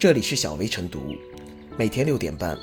[0.00, 1.14] 这里是小薇晨读，
[1.76, 2.56] 每天六点半，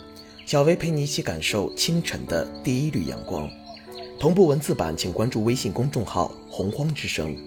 [0.48, 3.48] 小薇陪你一起感受清晨的第一缕阳光。
[4.20, 7.38] 同步文字版，请关注微信公众号“洪荒之声”。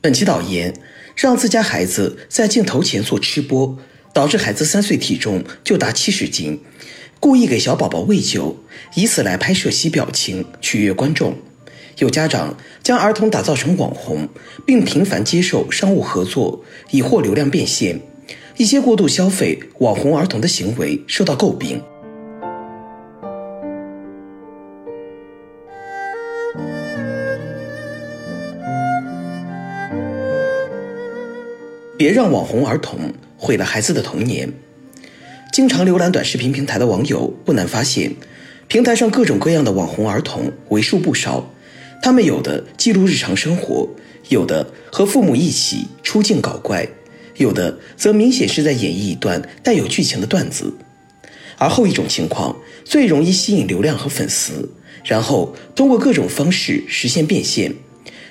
[0.00, 0.72] 本期导言：
[1.14, 3.78] 让自家孩子在镜头前做吃播，
[4.14, 6.58] 导致孩子三岁体重就达七十斤，
[7.20, 8.56] 故意给小宝宝喂酒，
[8.94, 11.36] 以此来拍摄其表情，取悦观众。
[11.98, 14.28] 有家长将儿童打造成网红，
[14.66, 17.98] 并频繁接受商务合作，以获流量变现。
[18.58, 21.82] 一些过度消费网红儿童的行为受到诟病。
[31.96, 32.98] 别让网红儿童
[33.38, 34.52] 毁了孩子的童年。
[35.50, 38.14] 经常浏览短视频平台的网友不难发现，
[38.68, 41.50] 平台上各种各样的网红儿童为数不少。
[42.02, 43.88] 他们有的记录日常生活，
[44.28, 46.88] 有的和父母一起出镜搞怪，
[47.36, 50.72] 有的则明显是在演绎一段带有剧情的段子。
[51.58, 52.54] 而后一种情况
[52.84, 54.68] 最容易吸引流量和粉丝，
[55.04, 57.74] 然后通过各种方式实现变现。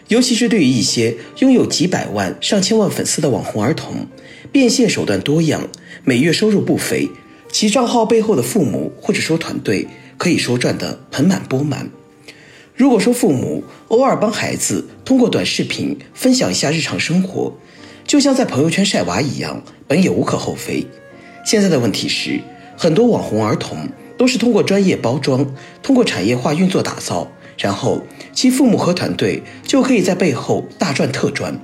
[0.08, 4.06] 尤其是对于一些拥有几百万、上千万粉丝的网红儿童，
[4.52, 5.68] 变现手段多样，
[6.04, 7.10] 每月收入不菲，
[7.52, 9.88] 其账号背后的父母或者说团队
[10.20, 11.90] 可以说赚得盆满钵满。
[12.76, 17.54] 如果说父母偶尔帮孩子通过短视频分享一下日常生活，
[18.06, 20.86] 就像在朋友圈晒娃一样，本也无可厚非。
[21.46, 22.42] 现在的问题是，
[22.76, 28.02] 很多网红儿童都是通过专业包装、通过产业化运作打造，然后
[28.34, 31.58] 其父母和团队就可以在背后大赚特赚。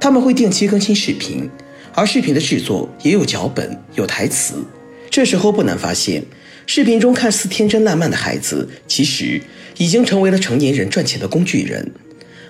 [0.00, 1.48] 他们会定期更新视频，
[1.94, 4.64] 而视频的制作也有脚本、有台词。
[5.08, 6.24] 这时候不难发现，
[6.72, 9.40] 视频中看似天真烂漫的孩子，其实。
[9.76, 11.90] 已经成为了成年人赚钱的工具人，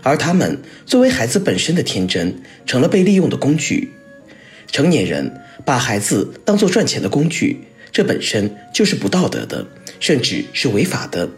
[0.02, 3.92] 而他们作为孩子本身的天真，成了被利用的工具。
[4.70, 7.60] 成年人把孩子当做赚钱的工具，
[7.90, 9.66] 这本身就是不道德的，
[10.00, 11.30] 甚至是违法的。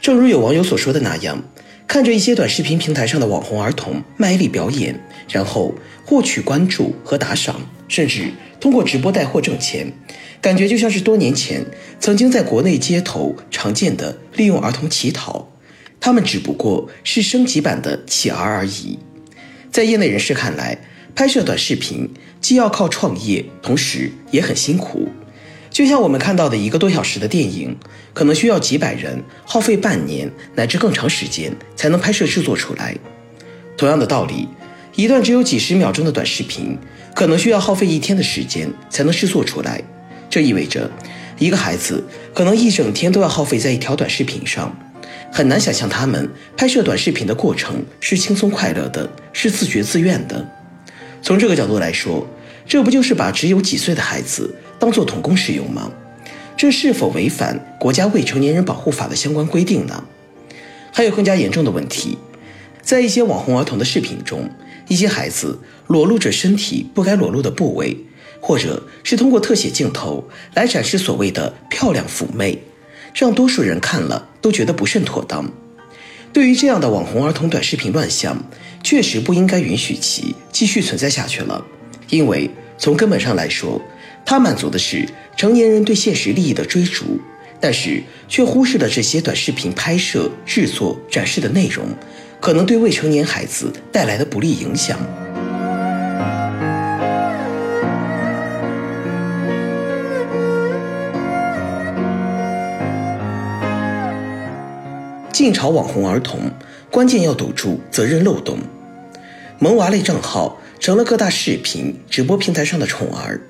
[0.00, 1.42] 正如有网友所说的那样，
[1.88, 5.74] 看着一些短视频平台上的网红儿童卖力表演，然后
[6.04, 8.30] 获取关注和打赏，甚至
[8.60, 9.92] 通过直播带货挣钱。
[10.42, 11.64] 感觉就像是多年前
[12.00, 15.48] 曾经在国内街头常见的利用儿童乞讨，
[16.00, 18.98] 他们只不过是升级版的企儿而已。
[19.70, 20.76] 在业内人士看来，
[21.14, 22.10] 拍摄短视频
[22.40, 25.08] 既要靠创业，同时也很辛苦。
[25.70, 27.76] 就像我们看到的一个多小时的电影，
[28.12, 32.96] 可能需要几百人耗费半年乃至更长时间才能拍摄制作出来。
[33.76, 34.48] 同样的道理，
[34.96, 36.76] 一段只有几十秒钟的短视频，
[37.14, 39.80] 可能需要耗费一天的时间才能制作出来。
[40.32, 40.90] 这意味着，
[41.38, 44.74] 一个孩子可能一整天都要耗费在一条短视频上，
[45.30, 46.26] 很难想象他们
[46.56, 50.48] 拍摄短视频的过程是轻松快乐的，是自觉自愿的。
[51.20, 52.26] 从这个角度来说，
[52.66, 55.92] 这不就是把只有几岁的孩子当做童工使用吗？
[56.56, 60.02] 这是否违反国家未成年人保护法的相关规定呢？
[60.94, 62.16] 还有更加严重的问题，
[62.80, 64.48] 在一些网红儿童的视频中，
[64.88, 67.98] 一些孩子裸露着身体不该裸露的部位。
[68.42, 72.58] 或者是通过特写镜头来展示所谓的漂亮妩媚，
[73.14, 75.48] 让多数人看了都觉得不甚妥当。
[76.32, 78.36] 对于这样的网红儿童短视频乱象，
[78.82, 81.64] 确实不应该允许其继续存在下去了。
[82.10, 83.80] 因为从根本上来说，
[84.26, 87.20] 它满足的是成年人对现实利益的追逐，
[87.60, 91.86] 但是却忽视了这些短视频拍摄、制作、展示的内容
[92.40, 94.98] 可能对未成年孩子带来的不利影响。
[105.32, 106.50] 禁炒网红儿童，
[106.90, 108.58] 关键要堵住责任漏洞。
[109.58, 113.40] 萌娃类账号成了各大视频直播平台上的宠儿，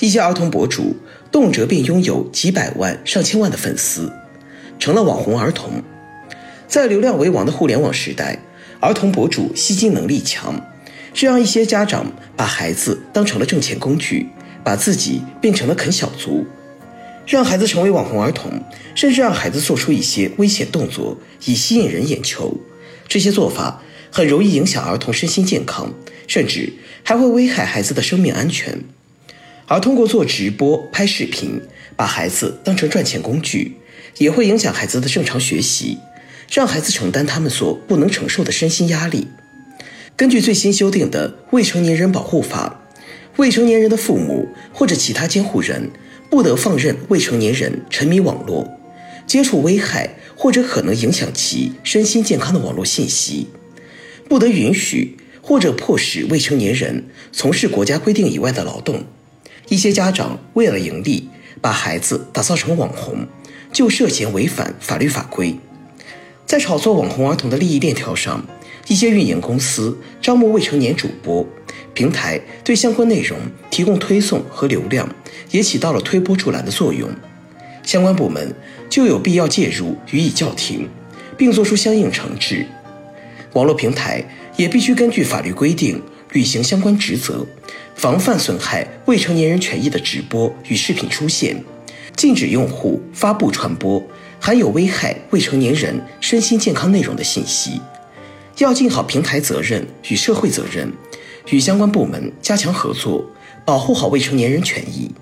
[0.00, 0.96] 一些儿童博主
[1.30, 4.10] 动辄便拥有几百万、上千万的粉丝，
[4.78, 5.82] 成了网红儿童。
[6.66, 8.38] 在流量为王的互联网时代，
[8.80, 10.54] 儿童博主吸金能力强，
[11.12, 14.28] 这让一些家长把孩子当成了挣钱工具，
[14.64, 16.46] 把自己变成了啃小卒。
[17.28, 18.50] 让孩子成为网红儿童，
[18.94, 22.56] 甚至让孩子做出一些危险动作以吸引人眼球，
[23.06, 25.92] 这些做法很容易影响儿童身心健康，
[26.26, 26.72] 甚至
[27.02, 28.82] 还会危害孩子的生命安全。
[29.66, 31.60] 而通过做直播、拍视频，
[31.94, 33.76] 把孩子当成赚钱工具，
[34.16, 35.98] 也会影响孩子的正常学习，
[36.50, 39.28] 让孩子承担他们所不能承受的身心压力。
[40.16, 42.80] 根据最新修订的《未成年人保护法》，
[43.36, 45.90] 未成年人的父母或者其他监护人。
[46.30, 48.78] 不得放任未成年人沉迷网络，
[49.26, 53.46] 接触危害或者可能影响其身心健康的网络信息；
[54.28, 59.04] 不得允许或者迫使未成年人从事国家规定以外的劳动。
[59.68, 61.28] 一些家长为了盈利，
[61.60, 63.26] 把孩子打造成网红，
[63.72, 65.58] 就涉嫌违反法律法规。
[66.46, 68.46] 在炒作网红儿童的利益链条上，
[68.88, 71.46] 一些运营公司招募未成年主播，
[71.92, 73.38] 平台对相关内容
[73.70, 75.08] 提供推送和流量，
[75.50, 77.08] 也起到了推波助澜的作用。
[77.82, 78.54] 相关部门
[78.88, 80.88] 就有必要介入予以叫停，
[81.36, 82.66] 并作出相应惩治。
[83.52, 84.24] 网络平台
[84.56, 86.02] 也必须根据法律规定
[86.32, 87.46] 履行相关职责，
[87.94, 91.62] 防范损害未成年人权益的直播与视频出现，
[92.16, 94.02] 禁止用户发布传播
[94.40, 97.80] 含有危害未成年人身心健康内容的信息。
[98.58, 100.92] 要尽好平台责任与社会责任，
[101.50, 103.24] 与相关部门加强合作，
[103.64, 105.12] 保护好未成年人权益。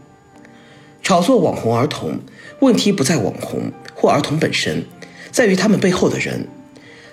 [1.03, 2.19] 炒作网红儿童
[2.61, 4.87] 问题不在网红或儿童本身，
[5.31, 6.49] 在于他们背后的人。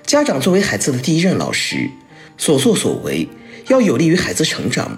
[0.06, 1.90] 家长作为孩子的第一任老师，
[2.38, 3.28] 所作所为
[3.68, 4.98] 要有利于孩子成长，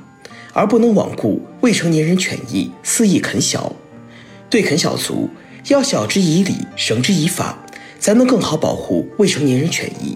[0.53, 3.75] 而不能罔顾未成年人权益肆意啃小。
[4.47, 5.29] 对啃小族
[5.69, 7.65] 要晓之以理，绳之以法，
[7.99, 10.15] 才能更好保护未成年人权益。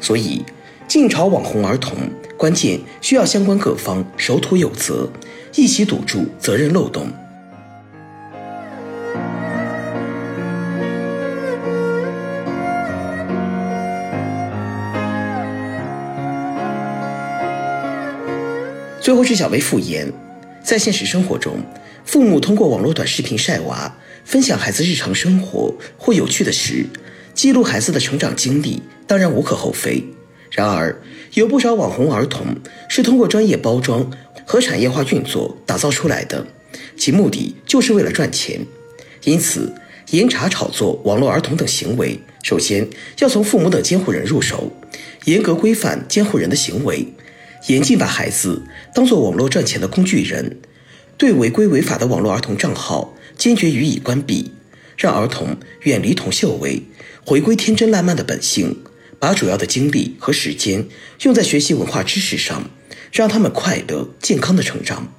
[0.00, 0.44] 所以，
[0.86, 1.96] 晋朝网红儿童，
[2.36, 5.10] 关键需要相关各方守土有责，
[5.54, 7.08] 一起堵住责任漏洞。
[19.00, 20.12] 最后是小薇复言，
[20.62, 21.58] 在现实生活中，
[22.04, 26.84] 父母通过网络短视频晒娃，分享孩子日常生活或有趣的事，
[27.32, 28.82] 记录孩子的成长经历。
[29.06, 30.04] 当然无可厚非，
[30.50, 31.00] 然而
[31.34, 32.56] 有不少网红儿童
[32.88, 34.10] 是通过专业包装
[34.44, 36.46] 和产业化运作打造出来的，
[36.96, 38.66] 其目的就是为了赚钱。
[39.24, 39.74] 因此，
[40.10, 42.88] 严查炒作网络儿童等行为，首先
[43.18, 44.72] 要从父母等监护人入手，
[45.24, 47.06] 严格规范监护人的行为，
[47.68, 48.62] 严禁把孩子
[48.94, 50.58] 当做网络赚钱的工具人，
[51.16, 54.52] 对违规违法的网络儿童账号坚决予以关闭，
[54.96, 56.82] 让儿童远离铜臭味，
[57.24, 58.76] 回归天真烂漫的本性。
[59.18, 60.86] 把主要的精力和时间
[61.22, 62.70] 用在学习文化知识上
[63.12, 65.12] 让他们快乐健康的成长。